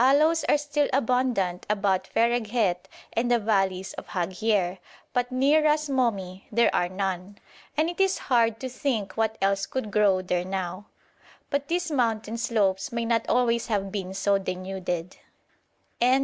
[0.00, 4.78] Aloes are still abundant about Fereghet and the valleys of Haghier,
[5.12, 7.38] but near Ras Momi there are none,
[7.76, 10.86] and it is hard to think what else could grow there now;
[11.50, 15.18] but these mountain slopes may not always have been so denuded.